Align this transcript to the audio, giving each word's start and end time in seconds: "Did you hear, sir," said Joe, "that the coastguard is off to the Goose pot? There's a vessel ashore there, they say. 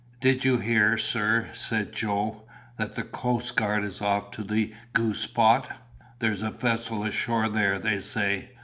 "Did 0.19 0.43
you 0.43 0.57
hear, 0.57 0.97
sir," 0.97 1.49
said 1.53 1.91
Joe, 1.93 2.41
"that 2.77 2.95
the 2.95 3.03
coastguard 3.03 3.83
is 3.83 4.01
off 4.01 4.31
to 4.31 4.43
the 4.43 4.73
Goose 4.93 5.27
pot? 5.27 5.69
There's 6.17 6.41
a 6.41 6.49
vessel 6.49 7.03
ashore 7.03 7.47
there, 7.49 7.77
they 7.77 7.99
say. 7.99 8.49